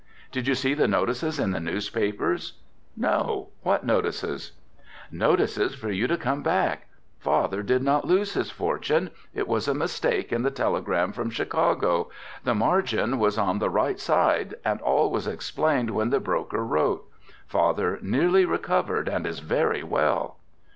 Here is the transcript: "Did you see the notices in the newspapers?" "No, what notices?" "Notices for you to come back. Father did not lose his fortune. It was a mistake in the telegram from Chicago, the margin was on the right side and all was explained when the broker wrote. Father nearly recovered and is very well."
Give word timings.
"Did 0.31 0.47
you 0.47 0.55
see 0.55 0.73
the 0.73 0.87
notices 0.87 1.37
in 1.39 1.51
the 1.51 1.59
newspapers?" 1.59 2.53
"No, 2.97 3.49
what 3.61 3.85
notices?" 3.85 4.53
"Notices 5.11 5.75
for 5.75 5.91
you 5.91 6.07
to 6.07 6.17
come 6.17 6.41
back. 6.41 6.87
Father 7.19 7.61
did 7.61 7.83
not 7.83 8.05
lose 8.05 8.33
his 8.33 8.49
fortune. 8.49 9.11
It 9.35 9.47
was 9.47 9.67
a 9.67 9.75
mistake 9.75 10.33
in 10.33 10.41
the 10.41 10.49
telegram 10.49 11.11
from 11.11 11.29
Chicago, 11.29 12.09
the 12.43 12.55
margin 12.55 13.19
was 13.19 13.37
on 13.37 13.59
the 13.59 13.69
right 13.69 13.99
side 13.99 14.55
and 14.65 14.81
all 14.81 15.11
was 15.11 15.27
explained 15.27 15.91
when 15.91 16.09
the 16.09 16.19
broker 16.19 16.65
wrote. 16.65 17.05
Father 17.45 17.99
nearly 18.01 18.43
recovered 18.43 19.07
and 19.07 19.27
is 19.27 19.37
very 19.37 19.83
well." 19.83 20.37